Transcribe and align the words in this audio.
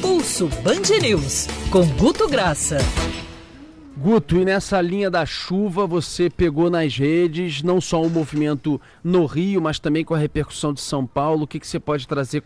Pulso 0.00 0.48
Band 0.62 1.00
News, 1.00 1.46
com 1.70 1.86
Guto 1.96 2.28
Graça. 2.28 2.78
Guto, 3.96 4.36
e 4.36 4.44
nessa 4.44 4.80
linha 4.80 5.10
da 5.10 5.24
chuva 5.24 5.86
você 5.86 6.28
pegou 6.28 6.68
nas 6.68 6.96
redes 6.96 7.62
não 7.62 7.80
só 7.80 8.02
o 8.02 8.10
movimento 8.10 8.80
no 9.02 9.24
Rio, 9.26 9.62
mas 9.62 9.78
também 9.78 10.04
com 10.04 10.14
a 10.14 10.18
repercussão 10.18 10.72
de 10.72 10.80
São 10.80 11.06
Paulo. 11.06 11.44
O 11.44 11.46
que, 11.46 11.58
que 11.58 11.66
você 11.66 11.80
pode 11.80 12.06
trazer 12.06 12.42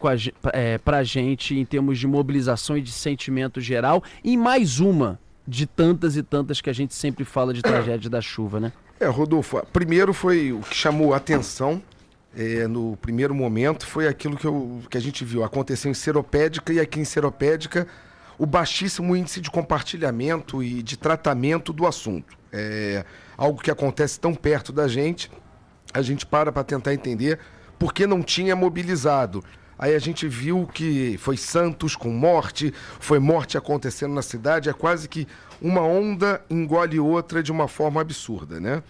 é, 0.52 0.78
para 0.78 0.98
a 0.98 1.04
gente 1.04 1.54
em 1.54 1.64
termos 1.64 1.98
de 1.98 2.06
mobilização 2.06 2.76
e 2.76 2.82
de 2.82 2.92
sentimento 2.92 3.60
geral? 3.60 4.02
E 4.22 4.36
mais 4.36 4.78
uma 4.78 5.18
de 5.46 5.66
tantas 5.66 6.16
e 6.16 6.22
tantas 6.22 6.60
que 6.60 6.70
a 6.70 6.72
gente 6.72 6.94
sempre 6.94 7.24
fala 7.24 7.52
de 7.52 7.62
tragédia 7.62 8.10
da 8.10 8.20
chuva, 8.20 8.60
né? 8.60 8.72
É, 9.00 9.06
Rodolfo, 9.06 9.64
primeiro 9.72 10.12
foi 10.14 10.52
o 10.52 10.60
que 10.60 10.74
chamou 10.74 11.14
a 11.14 11.16
atenção 11.16 11.82
é, 12.36 12.68
no 12.68 12.96
primeiro 12.98 13.34
momento 13.34 13.86
foi 13.86 14.06
aquilo 14.06 14.36
que, 14.36 14.46
eu, 14.46 14.82
que 14.90 14.98
a 14.98 15.00
gente 15.00 15.24
viu. 15.24 15.42
Aconteceu 15.42 15.90
em 15.90 15.94
Seropédica 15.94 16.72
e 16.72 16.78
aqui 16.78 17.00
em 17.00 17.04
Seropédica 17.04 17.86
o 18.38 18.44
baixíssimo 18.44 19.16
índice 19.16 19.40
de 19.40 19.50
compartilhamento 19.50 20.62
e 20.62 20.82
de 20.82 20.98
tratamento 20.98 21.72
do 21.72 21.86
assunto. 21.86 22.36
É 22.52 23.04
algo 23.36 23.62
que 23.62 23.70
acontece 23.70 24.20
tão 24.20 24.34
perto 24.34 24.72
da 24.72 24.86
gente, 24.86 25.30
a 25.94 26.02
gente 26.02 26.26
para 26.26 26.52
para 26.52 26.62
tentar 26.62 26.92
entender 26.92 27.38
por 27.78 27.94
que 27.94 28.06
não 28.06 28.22
tinha 28.22 28.54
mobilizado. 28.54 29.42
Aí 29.78 29.94
a 29.94 29.98
gente 29.98 30.28
viu 30.28 30.66
que 30.66 31.16
foi 31.18 31.36
Santos 31.36 31.96
com 31.96 32.10
morte, 32.10 32.72
foi 33.00 33.18
morte 33.18 33.56
acontecendo 33.56 34.14
na 34.14 34.22
cidade, 34.22 34.68
é 34.68 34.72
quase 34.72 35.08
que 35.08 35.26
uma 35.60 35.82
onda 35.82 36.42
engole 36.50 36.98
outra 36.98 37.42
de 37.42 37.52
uma 37.52 37.68
forma 37.68 38.00
absurda, 38.00 38.60
né? 38.60 38.82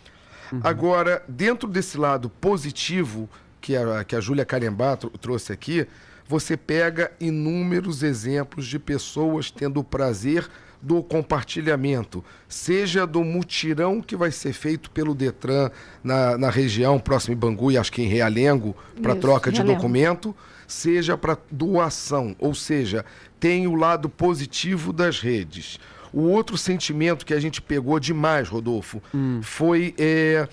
Uhum. 0.52 0.60
Agora, 0.62 1.24
dentro 1.28 1.68
desse 1.68 1.98
lado 1.98 2.30
positivo 2.30 3.28
que 3.66 3.74
a, 3.76 4.04
que 4.04 4.14
a 4.14 4.20
Júlia 4.20 4.44
Carembá 4.44 4.96
trouxe 4.96 5.52
aqui, 5.52 5.88
você 6.24 6.56
pega 6.56 7.10
inúmeros 7.18 8.04
exemplos 8.04 8.64
de 8.64 8.78
pessoas 8.78 9.50
tendo 9.50 9.80
o 9.80 9.84
prazer 9.84 10.48
do 10.80 11.02
compartilhamento, 11.02 12.24
seja 12.48 13.04
do 13.04 13.24
mutirão 13.24 14.00
que 14.00 14.14
vai 14.14 14.30
ser 14.30 14.52
feito 14.52 14.88
pelo 14.88 15.16
Detran 15.16 15.68
na, 16.04 16.38
na 16.38 16.48
região 16.48 16.96
próxima 17.00 17.34
em 17.34 17.36
Bangu 17.36 17.72
e 17.72 17.76
acho 17.76 17.90
que 17.90 18.02
em 18.02 18.06
Realengo, 18.06 18.76
para 19.02 19.16
troca 19.16 19.50
de 19.50 19.56
Realengo. 19.56 19.80
documento, 19.80 20.36
seja 20.68 21.18
para 21.18 21.36
doação, 21.50 22.36
ou 22.38 22.54
seja, 22.54 23.04
tem 23.40 23.66
o 23.66 23.74
lado 23.74 24.08
positivo 24.08 24.92
das 24.92 25.18
redes. 25.18 25.80
O 26.12 26.20
outro 26.20 26.56
sentimento 26.56 27.26
que 27.26 27.34
a 27.34 27.40
gente 27.40 27.60
pegou 27.60 27.98
demais, 27.98 28.48
Rodolfo, 28.48 29.02
hum. 29.12 29.40
foi 29.42 29.92
é, 29.98 30.46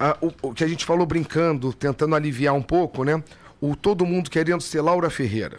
a, 0.00 0.16
o, 0.22 0.32
o, 0.48 0.54
que 0.54 0.64
a 0.64 0.66
gente 0.66 0.86
falou 0.86 1.04
brincando, 1.04 1.74
tentando 1.74 2.14
aliviar 2.14 2.54
um 2.54 2.62
pouco, 2.62 3.04
né? 3.04 3.22
O 3.60 3.76
todo 3.76 4.06
mundo 4.06 4.30
querendo 4.30 4.62
ser 4.62 4.80
Laura 4.80 5.10
Ferreira. 5.10 5.58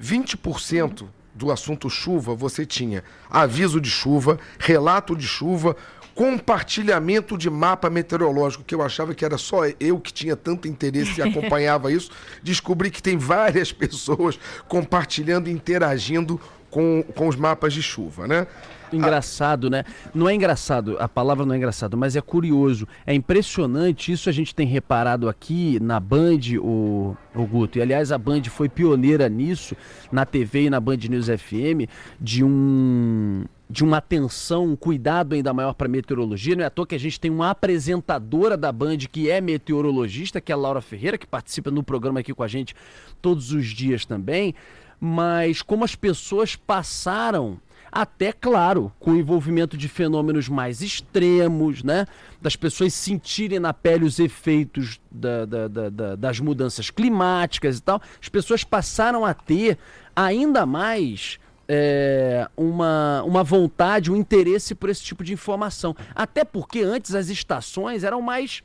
20% 0.00 1.06
do 1.34 1.50
assunto 1.50 1.88
chuva 1.88 2.34
você 2.34 2.66
tinha 2.66 3.02
aviso 3.30 3.80
de 3.80 3.90
chuva, 3.90 4.38
relato 4.58 5.16
de 5.16 5.26
chuva, 5.26 5.74
compartilhamento 6.14 7.38
de 7.38 7.48
mapa 7.48 7.88
meteorológico, 7.88 8.64
que 8.64 8.74
eu 8.74 8.82
achava 8.82 9.14
que 9.14 9.24
era 9.24 9.38
só 9.38 9.62
eu 9.78 9.98
que 9.98 10.12
tinha 10.12 10.36
tanto 10.36 10.68
interesse 10.68 11.18
e 11.18 11.22
acompanhava 11.24 11.90
isso. 11.90 12.10
Descobri 12.42 12.90
que 12.90 13.02
tem 13.02 13.16
várias 13.16 13.72
pessoas 13.72 14.38
compartilhando, 14.68 15.48
interagindo 15.48 16.38
com, 16.70 17.02
com 17.14 17.28
os 17.28 17.36
mapas 17.36 17.72
de 17.72 17.82
chuva, 17.82 18.26
né? 18.26 18.46
Engraçado, 18.92 19.70
né? 19.70 19.84
Não 20.14 20.28
é 20.28 20.34
engraçado, 20.34 20.96
a 20.98 21.08
palavra 21.08 21.44
não 21.46 21.54
é 21.54 21.56
engraçado, 21.56 21.96
mas 21.96 22.16
é 22.16 22.20
curioso. 22.20 22.86
É 23.06 23.14
impressionante, 23.14 24.12
isso 24.12 24.28
a 24.28 24.32
gente 24.32 24.54
tem 24.54 24.66
reparado 24.66 25.28
aqui 25.28 25.78
na 25.80 26.00
Band, 26.00 26.40
o, 26.60 27.16
o 27.34 27.46
Guto. 27.46 27.78
E 27.78 27.82
aliás, 27.82 28.12
a 28.12 28.18
Band 28.18 28.44
foi 28.44 28.68
pioneira 28.68 29.28
nisso, 29.28 29.76
na 30.10 30.24
TV 30.24 30.64
e 30.64 30.70
na 30.70 30.80
Band 30.80 30.98
News 31.08 31.26
FM, 31.26 31.88
de 32.20 32.44
um 32.44 33.44
de 33.68 33.84
uma 33.84 33.98
atenção, 33.98 34.64
um 34.64 34.74
cuidado 34.74 35.32
ainda 35.32 35.54
maior 35.54 35.74
para 35.74 35.86
meteorologia. 35.86 36.56
Não 36.56 36.64
é 36.64 36.66
à 36.66 36.70
toa 36.70 36.84
que 36.84 36.96
a 36.96 36.98
gente 36.98 37.20
tem 37.20 37.30
uma 37.30 37.50
apresentadora 37.50 38.56
da 38.56 38.72
Band 38.72 38.98
que 39.12 39.30
é 39.30 39.40
meteorologista, 39.40 40.40
que 40.40 40.50
é 40.50 40.54
a 40.56 40.58
Laura 40.58 40.80
Ferreira, 40.80 41.16
que 41.16 41.24
participa 41.24 41.70
no 41.70 41.80
programa 41.80 42.18
aqui 42.18 42.34
com 42.34 42.42
a 42.42 42.48
gente 42.48 42.74
todos 43.22 43.52
os 43.52 43.66
dias 43.66 44.04
também 44.04 44.56
mas 45.00 45.62
como 45.62 45.82
as 45.82 45.94
pessoas 45.94 46.54
passaram 46.54 47.58
até 47.90 48.32
claro, 48.32 48.92
com 48.98 49.12
o 49.12 49.16
envolvimento 49.16 49.76
de 49.76 49.88
fenômenos 49.88 50.48
mais 50.48 50.80
extremos, 50.80 51.82
né? 51.82 52.06
Das 52.40 52.56
pessoas 52.56 52.94
sentirem 52.94 53.58
na 53.58 53.72
pele 53.72 54.04
os 54.04 54.18
efeitos 54.18 55.00
da, 55.10 55.44
da, 55.44 55.68
da, 55.68 56.16
das 56.16 56.40
mudanças 56.40 56.90
climáticas 56.90 57.78
e 57.78 57.82
tal, 57.82 58.00
as 58.20 58.28
pessoas 58.28 58.64
passaram 58.64 59.24
a 59.24 59.34
ter 59.34 59.78
ainda 60.14 60.64
mais 60.64 61.38
é, 61.68 62.48
uma, 62.56 63.22
uma 63.24 63.44
vontade, 63.44 64.10
um 64.10 64.16
interesse 64.16 64.74
por 64.74 64.90
esse 64.90 65.02
tipo 65.02 65.22
de 65.22 65.32
informação. 65.32 65.94
Até 66.14 66.44
porque 66.44 66.80
antes 66.82 67.14
as 67.14 67.28
estações 67.28 68.02
eram 68.02 68.20
mais 68.20 68.62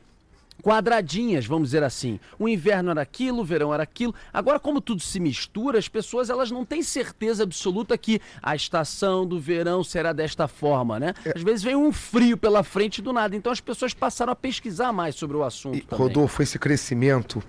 quadradinhas, 0.62 1.46
vamos 1.46 1.68
dizer 1.68 1.82
assim. 1.82 2.18
O 2.38 2.48
inverno 2.48 2.90
era 2.90 3.02
aquilo, 3.02 3.40
o 3.40 3.44
verão 3.44 3.72
era 3.72 3.82
aquilo. 3.82 4.14
Agora, 4.32 4.58
como 4.58 4.80
tudo 4.80 5.00
se 5.00 5.20
mistura, 5.20 5.78
as 5.78 5.88
pessoas 5.88 6.30
elas 6.30 6.50
não 6.50 6.64
têm 6.64 6.82
certeza 6.82 7.42
absoluta 7.42 7.96
que 7.96 8.20
a 8.42 8.54
estação 8.54 9.26
do 9.26 9.38
verão 9.38 9.84
será 9.84 10.12
desta 10.12 10.48
forma, 10.48 10.98
né? 10.98 11.14
É. 11.24 11.32
Às 11.36 11.42
vezes 11.42 11.62
vem 11.62 11.76
um 11.76 11.92
frio 11.92 12.36
pela 12.36 12.62
frente 12.62 13.00
do 13.00 13.12
nada. 13.12 13.36
Então 13.36 13.52
as 13.52 13.60
pessoas 13.60 13.94
passaram 13.94 14.32
a 14.32 14.36
pesquisar 14.36 14.92
mais 14.92 15.14
sobre 15.14 15.36
o 15.36 15.44
assunto. 15.44 15.76
E, 15.76 15.80
também. 15.82 16.06
Rodolfo, 16.06 16.42
esse 16.42 16.58
crescimento 16.58 17.42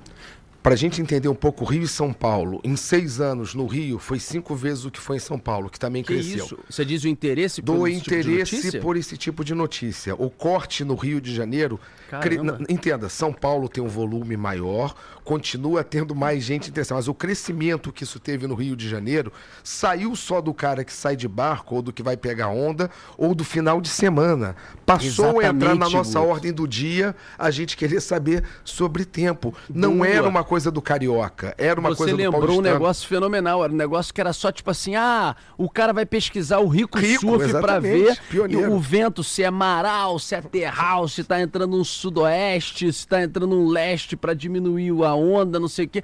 para 0.62 0.74
a 0.74 0.78
gente 0.78 1.02
entender 1.02 1.28
um 1.28 1.36
pouco 1.36 1.64
Rio 1.64 1.84
e 1.84 1.88
São 1.88 2.12
Paulo, 2.12 2.60
em 2.64 2.76
seis 2.76 3.22
anos 3.22 3.54
no 3.54 3.66
Rio 3.66 4.00
foi 4.00 4.20
cinco 4.20 4.56
vezes 4.56 4.86
o 4.86 4.92
que 4.92 5.00
foi 5.00 5.18
em 5.18 5.20
São 5.20 5.40
Paulo, 5.40 5.70
que 5.70 5.80
também 5.80 6.04
que 6.04 6.14
cresceu. 6.14 6.46
Isso? 6.46 6.60
Você 6.70 6.84
diz 6.84 7.04
o 7.04 7.08
interesse 7.08 7.62
por 7.62 7.78
Do 7.78 7.88
interesse 7.88 8.62
tipo 8.62 8.84
por 8.84 8.98
esse 8.98 9.18
tipo 9.18 9.44
de 9.44 9.54
notícia. 9.54 10.16
O 10.16 10.30
corte 10.30 10.84
no 10.84 10.96
Rio 10.96 11.22
de 11.22 11.34
Janeiro. 11.34 11.80
Cre... 12.22 12.38
Entenda, 12.70 13.10
São 13.10 13.34
Paulo 13.34 13.68
tem 13.68 13.84
um 13.84 13.88
volume 13.88 14.38
maior, 14.38 14.96
continua 15.24 15.84
tendo 15.84 16.16
mais 16.16 16.44
gente 16.44 16.70
interessada, 16.70 17.00
mas 17.00 17.08
o 17.08 17.14
crescimento 17.14 17.92
que 17.92 18.04
isso 18.04 18.20
teve 18.20 18.48
no 18.48 18.56
Rio 18.56 18.76
de 18.76 18.88
Janeiro 18.88 19.32
saiu 19.64 20.16
só 20.16 20.40
do 20.40 20.54
cara 20.54 20.84
que 20.84 20.94
sai 20.94 21.16
de 21.16 21.28
barco 21.28 21.76
ou 21.76 21.82
do 21.82 21.92
que 21.92 22.02
vai 22.02 22.16
pegar 22.16 22.48
onda 22.48 22.90
ou 23.18 23.36
do 23.36 23.44
final 23.44 23.82
de 23.82 23.90
semana. 23.90 24.56
Passou 24.86 25.42
Exatamente, 25.42 25.46
a 25.46 25.50
entrar 25.50 25.76
na 25.76 25.90
nossa 25.90 26.20
ordem 26.20 26.54
do 26.54 26.68
dia 26.68 27.16
a 27.38 27.52
gente 27.52 27.76
querer 27.76 28.00
saber 28.00 28.44
sobre 28.64 29.04
tempo. 29.04 29.54
Não 29.70 29.98
Boa. 29.98 30.08
era 30.08 30.28
uma 30.28 30.44
coisa 30.48 30.72
do 30.72 30.82
carioca, 30.82 31.54
era 31.58 31.80
uma 31.80 31.90
Você 31.90 31.98
coisa 31.98 32.14
do 32.14 32.18
Você 32.18 32.30
lembrou 32.30 32.60
um 32.60 32.62
negócio 32.62 33.08
fenomenal, 33.08 33.64
era 33.64 33.74
um 33.74 33.76
negócio 33.76 34.14
que 34.14 34.22
era 34.22 34.32
só 34.32 34.52
tipo 34.52 34.72
assim, 34.72 34.96
ah, 34.96 35.36
o 35.58 35.70
cara 35.70 35.92
vai 35.92 36.06
pesquisar 36.06 36.60
o 36.60 36.68
rico, 36.68 36.98
rico 36.98 37.22
surf 37.22 37.52
para 37.60 37.80
ver 37.80 38.18
Pioneiro. 38.30 38.72
o 38.72 38.80
vento 38.80 39.24
se 39.24 39.44
é 39.44 39.52
maral, 39.52 40.18
se 40.18 40.34
é 40.36 40.42
terral, 40.42 41.08
se 41.08 41.24
tá 41.24 41.42
entrando 41.42 41.78
um 41.78 41.84
sudoeste, 41.84 42.92
se 42.94 43.08
tá 43.08 43.22
entrando 43.22 43.56
um 43.56 43.68
leste 43.68 44.16
para 44.16 44.34
diminuir 44.34 44.92
a 45.04 45.14
onda, 45.14 45.60
não 45.60 45.68
sei 45.68 45.86
o 45.86 45.90
quê 45.90 46.04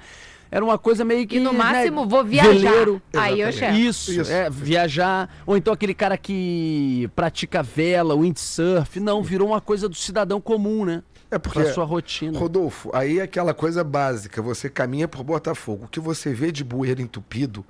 era 0.54 0.64
uma 0.64 0.78
coisa 0.78 1.04
meio 1.04 1.26
que. 1.26 1.38
E 1.38 1.40
no 1.40 1.52
né, 1.52 1.58
máximo, 1.58 2.02
né, 2.02 2.06
vou 2.08 2.24
viajar. 2.24 2.52
Veleiro. 2.52 3.02
Aí 3.12 3.40
eu 3.40 3.50
chamo. 3.50 3.76
Isso, 3.76 4.12
Isso, 4.12 4.30
é, 4.30 4.48
viajar. 4.48 5.28
Ou 5.44 5.56
então 5.56 5.74
aquele 5.74 5.92
cara 5.92 6.16
que 6.16 7.10
pratica 7.16 7.60
vela, 7.60 8.16
windsurf. 8.16 9.00
Não, 9.00 9.20
virou 9.20 9.48
uma 9.48 9.60
coisa 9.60 9.88
do 9.88 9.96
cidadão 9.96 10.40
comum, 10.40 10.84
né? 10.84 11.02
É 11.34 11.38
porque. 11.38 11.60
Pra 11.60 11.72
sua 11.72 11.84
rotina. 11.84 12.38
Rodolfo, 12.38 12.90
aí 12.94 13.18
é 13.18 13.22
aquela 13.22 13.54
coisa 13.54 13.82
básica. 13.82 14.40
Você 14.40 14.68
caminha 14.68 15.08
por 15.08 15.22
Botafogo. 15.22 15.84
O 15.86 15.88
que 15.88 16.00
você 16.00 16.32
vê 16.32 16.52
de 16.52 16.62
bueiro 16.64 17.00
entupido 17.00 17.64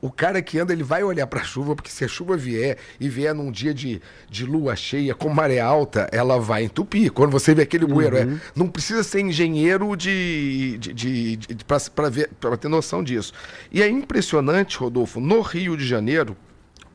o 0.00 0.10
cara 0.10 0.40
que 0.40 0.58
anda, 0.58 0.72
ele 0.72 0.82
vai 0.82 1.02
olhar 1.02 1.26
para 1.26 1.40
a 1.40 1.44
chuva, 1.44 1.76
porque 1.76 1.90
se 1.90 2.04
a 2.04 2.08
chuva 2.08 2.36
vier 2.36 2.78
e 2.98 3.08
vier 3.08 3.34
num 3.34 3.50
dia 3.50 3.74
de, 3.74 4.00
de 4.30 4.46
lua 4.46 4.74
cheia 4.74 5.14
com 5.14 5.28
maré 5.28 5.60
alta, 5.60 6.08
ela 6.10 6.38
vai 6.40 6.64
entupir. 6.64 7.12
Quando 7.12 7.30
você 7.30 7.54
vê 7.54 7.62
aquele 7.62 7.84
bueiro, 7.84 8.16
é, 8.16 8.24
uhum. 8.24 8.36
é, 8.36 8.40
não 8.54 8.66
precisa 8.66 9.02
ser 9.02 9.20
engenheiro 9.20 9.94
de, 9.96 10.78
de, 10.78 10.94
de, 10.94 11.36
de 11.36 11.64
para 11.64 12.56
ter 12.56 12.68
noção 12.68 13.04
disso. 13.04 13.34
E 13.70 13.82
é 13.82 13.88
impressionante, 13.88 14.78
Rodolfo, 14.78 15.20
no 15.20 15.42
Rio 15.42 15.76
de 15.76 15.86
Janeiro, 15.86 16.34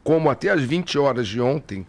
como 0.03 0.29
até 0.29 0.49
as 0.49 0.61
20 0.61 0.97
horas 0.97 1.27
de 1.27 1.39
ontem, 1.39 1.85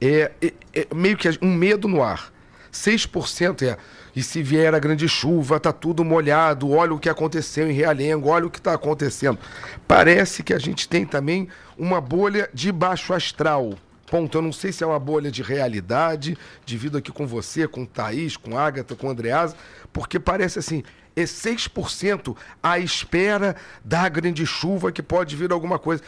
é, 0.00 0.32
é, 0.42 0.52
é 0.72 0.86
meio 0.92 1.16
que 1.16 1.28
um 1.40 1.54
medo 1.54 1.86
no 1.86 2.02
ar. 2.02 2.32
6% 2.72 3.62
é 3.62 3.76
e 4.14 4.22
se 4.22 4.42
vier 4.42 4.74
a 4.74 4.78
grande 4.78 5.08
chuva, 5.08 5.60
tá 5.60 5.72
tudo 5.72 6.04
molhado, 6.04 6.70
olha 6.70 6.94
o 6.94 6.98
que 6.98 7.08
aconteceu 7.08 7.70
em 7.70 7.72
Realengo, 7.72 8.28
olha 8.28 8.46
o 8.46 8.50
que 8.50 8.58
está 8.58 8.74
acontecendo. 8.74 9.38
Parece 9.86 10.42
que 10.42 10.52
a 10.52 10.58
gente 10.58 10.88
tem 10.88 11.06
também 11.06 11.48
uma 11.78 12.00
bolha 12.00 12.50
de 12.52 12.72
baixo 12.72 13.14
astral. 13.14 13.74
Ponto, 14.10 14.36
eu 14.36 14.42
não 14.42 14.52
sei 14.52 14.72
se 14.72 14.82
é 14.82 14.86
uma 14.86 14.98
bolha 14.98 15.30
de 15.30 15.40
realidade, 15.40 16.36
divido 16.66 16.98
aqui 16.98 17.12
com 17.12 17.28
você, 17.28 17.68
com 17.68 17.86
Thaís, 17.86 18.36
com 18.36 18.58
Agatha, 18.58 18.96
com 18.96 19.08
Andreasa, 19.08 19.54
porque 19.92 20.18
parece 20.18 20.58
assim, 20.58 20.82
é 21.14 21.22
6% 21.22 22.36
à 22.60 22.78
espera 22.80 23.54
da 23.84 24.08
grande 24.08 24.44
chuva 24.44 24.90
que 24.90 25.00
pode 25.00 25.36
vir 25.36 25.52
alguma 25.52 25.78
coisa. 25.78 26.02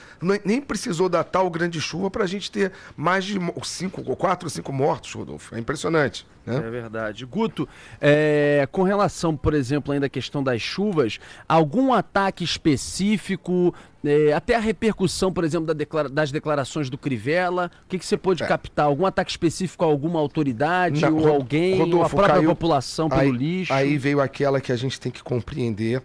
Nem 0.45 0.61
precisou 0.61 1.09
da 1.09 1.23
tal 1.23 1.49
grande 1.49 1.81
chuva 1.81 2.11
para 2.11 2.25
a 2.25 2.27
gente 2.27 2.51
ter 2.51 2.73
mais 2.97 3.25
de 3.25 3.39
5, 3.63 4.03
4 4.17 4.47
ou 4.47 4.51
5 4.51 4.73
mortos, 4.73 5.13
Rodolfo. 5.13 5.55
É 5.55 5.61
impressionante. 5.61 6.27
Né? 6.45 6.57
É 6.57 6.71
verdade. 6.71 7.25
Guto, 7.25 7.69
é, 8.01 8.67
com 8.73 8.83
relação, 8.83 9.37
por 9.37 9.55
exemplo, 9.55 9.93
ainda 9.93 10.07
à 10.07 10.09
questão 10.09 10.43
das 10.43 10.61
chuvas, 10.61 11.21
algum 11.49 11.93
ataque 11.93 12.43
específico, 12.43 13.73
é, 14.05 14.33
até 14.33 14.55
a 14.57 14.59
repercussão, 14.59 15.33
por 15.33 15.45
exemplo, 15.45 15.67
da 15.67 15.73
declara 15.73 16.09
das 16.09 16.33
declarações 16.33 16.91
do 16.91 16.99
Crivella, 16.99 17.71
o 17.85 17.89
que, 17.89 17.99
que 17.99 18.07
você 18.07 18.17
pôde 18.17 18.43
é. 18.43 18.47
captar? 18.47 18.87
Algum 18.87 19.07
ataque 19.07 19.31
específico 19.31 19.85
a 19.85 19.87
alguma 19.87 20.19
autoridade 20.19 21.05
ou 21.05 21.29
alguém, 21.29 21.79
Rodolfo, 21.79 21.97
ou 21.97 22.05
a 22.05 22.09
própria 22.09 22.35
caiu, 22.35 22.49
população 22.51 23.09
pelo 23.09 23.21
aí, 23.21 23.31
lixo? 23.31 23.73
Aí 23.73 23.97
veio 23.97 24.21
aquela 24.21 24.61
que 24.61 24.73
a 24.73 24.77
gente 24.77 25.01
tem 25.01 25.13
que 25.13 25.23
compreender. 25.23 26.03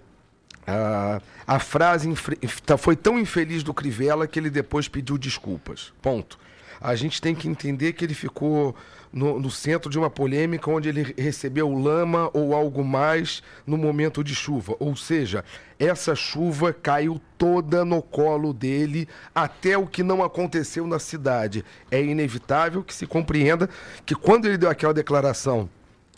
A 1.48 1.60
frase 1.60 2.14
tá, 2.66 2.78
foi 2.78 2.96
tão 2.96 3.18
infeliz 3.18 3.64
do 3.64 3.74
Crivella 3.74 4.28
que 4.28 4.38
ele 4.38 4.50
depois 4.50 4.88
pediu 4.90 5.18
desculpas. 5.18 5.94
Ponto. 6.02 6.38
A 6.80 6.96
gente 6.96 7.22
tem 7.22 7.34
que 7.34 7.48
entender 7.48 7.94
que 7.94 8.06
ele 8.06 8.14
ficou 8.14 8.76
no, 9.12 9.40
no, 9.40 9.50
centro 9.50 9.90
de 9.90 9.98
uma 9.98 10.10
polêmica 10.10 10.70
onde 10.70 10.90
ele 10.90 11.14
recebeu 11.18 11.74
lama 11.74 12.30
ou 12.34 12.54
algo 12.54 12.84
mais 12.84 13.42
no 13.66 13.78
momento 13.78 14.24
de 14.24 14.36
chuva. 14.36 14.76
Ou 14.80 14.96
seja, 14.96 15.44
essa 15.80 16.16
chuva 16.16 16.74
caiu 16.74 17.22
toda 17.38 17.86
no 17.86 18.02
colo 18.02 18.54
dele, 18.54 19.08
até 19.34 19.78
o 19.78 19.88
que 19.88 20.04
não 20.04 20.24
aconteceu 20.24 20.86
na 20.86 21.00
cidade. 21.00 21.64
É 21.90 22.04
inevitável 22.04 22.84
que 22.84 22.94
se 22.94 23.08
compreenda 23.08 23.70
que 24.06 24.16
quando 24.16 24.46
ele 24.46 24.58
deu 24.58 24.70
aquela 24.70 24.94
declaração 24.94 25.70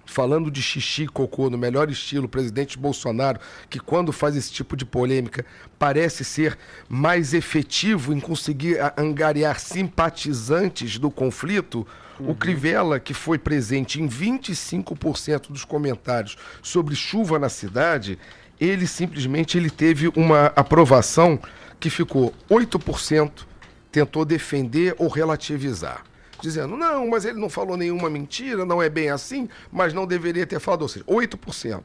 falando 0.10 0.50
de 0.52 0.62
xixi 0.62 1.04
e 1.04 1.08
cocô 1.08 1.50
no 1.50 1.58
melhor 1.58 1.90
estilo, 1.90 2.26
o 2.26 2.30
presidente 2.30 2.78
Bolsonaro, 2.78 3.40
que 3.70 3.80
quando 3.80 4.12
faz 4.12 4.36
esse 4.36 4.52
tipo 4.52 4.76
de 4.76 4.86
polêmica 4.86 5.46
parece 5.78 6.24
ser 6.24 6.58
mais 6.88 7.34
efetivo 7.34 8.14
em 8.14 8.20
conseguir 8.20 8.78
angariar 8.98 9.60
simpatizantes 9.60 10.98
do 10.98 11.10
conflito, 11.10 11.86
Uhum. 12.20 12.32
O 12.32 12.36
Crivella, 12.36 13.00
que 13.00 13.14
foi 13.14 13.38
presente 13.38 14.02
em 14.02 14.08
25% 14.08 15.52
dos 15.52 15.64
comentários 15.64 16.38
sobre 16.62 16.94
chuva 16.96 17.40
na 17.40 17.48
cidade, 17.48 18.20
ele 18.60 18.86
simplesmente 18.86 19.58
ele 19.58 19.70
teve 19.70 20.10
uma 20.10 20.48
aprovação 20.48 21.40
que 21.80 21.90
ficou 21.90 22.34
8%, 22.50 23.46
tentou 23.92 24.26
defender 24.26 24.94
ou 24.98 25.08
relativizar. 25.08 26.04
Dizendo, 26.42 26.78
não, 26.78 27.08
mas 27.10 27.26
ele 27.26 27.40
não 27.40 27.50
falou 27.50 27.76
nenhuma 27.76 28.10
mentira, 28.10 28.66
não 28.66 28.82
é 28.82 28.90
bem 28.90 29.10
assim, 29.10 29.50
mas 29.72 29.94
não 29.94 30.08
deveria 30.08 30.48
ter 30.48 30.60
falado. 30.60 30.84
Ou 30.84 30.88
seja, 30.88 31.06
8%. 31.06 31.84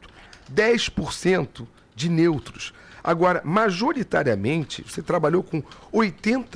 10% 0.52 1.66
de 1.94 2.08
neutros. 2.08 2.72
Agora, 3.06 3.42
majoritariamente, 3.44 4.82
você 4.82 5.02
trabalhou 5.02 5.42
com 5.42 5.62
80%, 5.92 6.54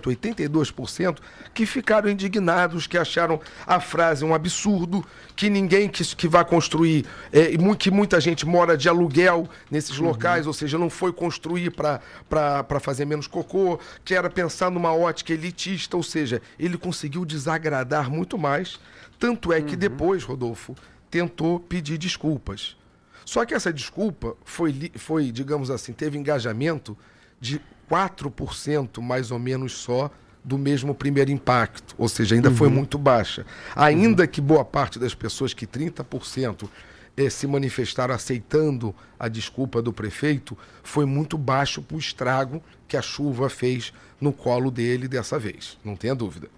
82% 0.00 1.18
que 1.54 1.64
ficaram 1.64 2.10
indignados, 2.10 2.88
que 2.88 2.98
acharam 2.98 3.40
a 3.64 3.78
frase 3.78 4.24
um 4.24 4.34
absurdo, 4.34 5.06
que 5.36 5.48
ninguém 5.48 5.88
que, 5.88 6.04
que 6.16 6.26
vai 6.26 6.44
construir, 6.44 7.06
é, 7.32 7.52
que 7.78 7.92
muita 7.92 8.20
gente 8.20 8.44
mora 8.44 8.76
de 8.76 8.88
aluguel 8.88 9.48
nesses 9.70 9.96
uhum. 9.96 10.06
locais, 10.06 10.48
ou 10.48 10.52
seja, 10.52 10.76
não 10.76 10.90
foi 10.90 11.12
construir 11.12 11.70
para 11.70 12.80
fazer 12.80 13.04
menos 13.04 13.28
cocô, 13.28 13.78
que 14.04 14.16
era 14.16 14.28
pensar 14.28 14.72
numa 14.72 14.92
ótica 14.92 15.32
elitista, 15.32 15.96
ou 15.96 16.02
seja, 16.02 16.42
ele 16.58 16.76
conseguiu 16.76 17.24
desagradar 17.24 18.10
muito 18.10 18.36
mais. 18.36 18.80
Tanto 19.16 19.52
é 19.52 19.62
que 19.62 19.74
uhum. 19.74 19.78
depois, 19.78 20.24
Rodolfo, 20.24 20.74
tentou 21.08 21.60
pedir 21.60 21.98
desculpas. 21.98 22.76
Só 23.24 23.44
que 23.44 23.54
essa 23.54 23.72
desculpa 23.72 24.36
foi, 24.44 24.90
foi 24.96 25.32
digamos 25.32 25.70
assim, 25.70 25.92
teve 25.92 26.18
engajamento 26.18 26.96
de 27.40 27.60
4% 27.90 29.00
mais 29.00 29.30
ou 29.30 29.38
menos 29.38 29.72
só 29.72 30.10
do 30.44 30.58
mesmo 30.58 30.94
primeiro 30.94 31.30
impacto, 31.30 31.94
ou 31.96 32.06
seja, 32.06 32.34
ainda 32.34 32.50
uhum. 32.50 32.56
foi 32.56 32.68
muito 32.68 32.98
baixa. 32.98 33.46
Ainda 33.74 34.24
uhum. 34.24 34.28
que 34.28 34.40
boa 34.40 34.64
parte 34.64 34.98
das 34.98 35.14
pessoas, 35.14 35.54
que 35.54 35.66
30% 35.66 36.68
eh, 37.16 37.30
se 37.30 37.46
manifestaram 37.46 38.14
aceitando 38.14 38.94
a 39.18 39.26
desculpa 39.26 39.80
do 39.80 39.92
prefeito, 39.92 40.56
foi 40.82 41.06
muito 41.06 41.38
baixo 41.38 41.80
para 41.80 41.96
o 41.96 41.98
estrago 41.98 42.62
que 42.86 42.96
a 42.96 43.02
chuva 43.02 43.48
fez 43.48 43.92
no 44.20 44.32
colo 44.32 44.70
dele 44.70 45.08
dessa 45.08 45.38
vez, 45.38 45.78
não 45.82 45.96
tenha 45.96 46.14
dúvida. 46.14 46.48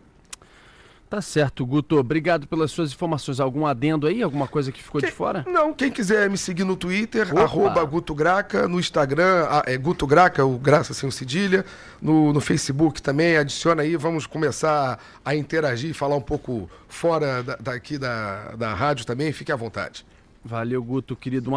Tá 1.08 1.22
certo, 1.22 1.64
Guto. 1.64 1.96
Obrigado 1.98 2.48
pelas 2.48 2.72
suas 2.72 2.90
informações. 2.92 3.38
Algum 3.38 3.64
adendo 3.64 4.06
aí? 4.06 4.22
Alguma 4.22 4.48
coisa 4.48 4.72
que 4.72 4.82
ficou 4.82 5.00
quem, 5.00 5.08
de 5.08 5.14
fora? 5.14 5.44
Não, 5.46 5.72
quem 5.72 5.90
quiser 5.90 6.28
me 6.28 6.36
seguir 6.36 6.64
no 6.64 6.74
Twitter, 6.76 7.30
Opa. 7.30 7.42
arroba 7.42 7.84
Guto 7.84 8.14
Graca, 8.14 8.66
no 8.66 8.80
Instagram, 8.80 9.46
é 9.66 9.76
Guto 9.76 10.06
Graca, 10.06 10.44
o 10.44 10.58
Graça 10.58 10.92
sem 10.92 11.08
o 11.08 11.12
Cedilha, 11.12 11.64
no, 12.02 12.32
no 12.32 12.40
Facebook 12.40 13.00
também, 13.00 13.36
adiciona 13.36 13.82
aí, 13.82 13.96
vamos 13.96 14.26
começar 14.26 14.98
a 15.24 15.34
interagir, 15.34 15.94
falar 15.94 16.16
um 16.16 16.20
pouco 16.20 16.68
fora 16.88 17.42
da, 17.42 17.56
daqui 17.56 17.98
da, 17.98 18.56
da 18.56 18.74
rádio 18.74 19.06
também, 19.06 19.32
fique 19.32 19.52
à 19.52 19.56
vontade. 19.56 20.04
Valeu, 20.44 20.80
Guto, 20.82 21.16
querido. 21.16 21.50